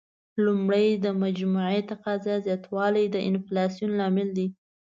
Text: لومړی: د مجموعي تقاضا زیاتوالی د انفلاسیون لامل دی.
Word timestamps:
لومړی: 0.45 0.87
د 1.03 1.05
مجموعي 1.23 1.81
تقاضا 1.91 2.35
زیاتوالی 2.47 3.05
د 3.11 3.17
انفلاسیون 3.29 3.91
لامل 3.99 4.29
دی. 4.37 4.47